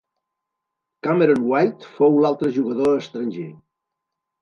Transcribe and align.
Cameron 1.09 1.45
White 1.53 1.93
fou 1.99 2.19
l'altre 2.25 2.53
jugador 2.59 3.01
estranger. 3.07 3.49